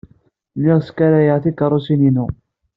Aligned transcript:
Lliɣ 0.57 0.77
ssekrayeɣ 0.81 1.37
takeṛṛust-inu. 1.39 2.25